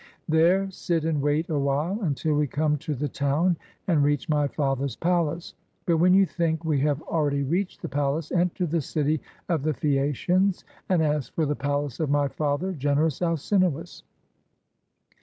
[0.27, 3.55] There sit and wait a while, until we come to the town
[3.87, 5.53] and reach my father's palace.
[5.85, 9.75] But when you think we have already reached the palace, enter the city of the
[9.75, 14.01] Phaeacians, and ask for the palace of my father, generous Alcinoiis.